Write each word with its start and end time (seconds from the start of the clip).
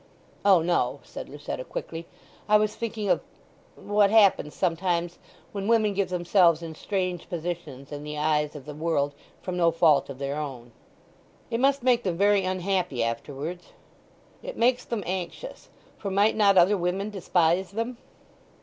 "O 0.43 0.63
no," 0.63 0.99
said 1.03 1.29
Lucetta 1.29 1.63
quickly. 1.63 2.07
"I 2.49 2.57
was 2.57 2.75
thinking 2.75 3.07
of—what 3.07 4.09
happens 4.09 4.55
sometimes 4.55 5.19
when 5.51 5.67
women 5.67 5.93
get 5.93 6.09
themselves 6.09 6.63
in 6.63 6.73
strange 6.73 7.29
positions 7.29 7.91
in 7.91 8.03
the 8.03 8.17
eyes 8.17 8.55
of 8.55 8.65
the 8.65 8.73
world 8.73 9.13
from 9.43 9.57
no 9.57 9.69
fault 9.69 10.09
of 10.09 10.17
their 10.17 10.37
own." 10.37 10.71
"It 11.51 11.59
must 11.59 11.83
make 11.83 12.01
them 12.01 12.17
very 12.17 12.43
unhappy 12.43 13.03
afterwards." 13.03 13.73
"It 14.41 14.57
makes 14.57 14.85
them 14.85 15.03
anxious; 15.05 15.69
for 15.99 16.09
might 16.09 16.35
not 16.35 16.57
other 16.57 16.77
women 16.77 17.11
despise 17.11 17.69
them?" 17.69 17.99